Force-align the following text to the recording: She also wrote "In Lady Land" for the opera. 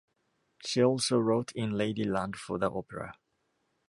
She 0.65 0.81
also 0.83 1.19
wrote 1.19 1.51
"In 1.51 1.73
Lady 1.77 2.03
Land" 2.05 2.35
for 2.35 2.57
the 2.57 2.71
opera. 2.71 3.13